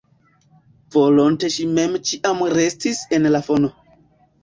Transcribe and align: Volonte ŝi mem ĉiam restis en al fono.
Volonte 0.95 1.51
ŝi 1.57 1.67
mem 1.75 2.01
ĉiam 2.09 2.43
restis 2.57 3.07
en 3.19 3.33
al 3.35 3.43
fono. 3.51 3.75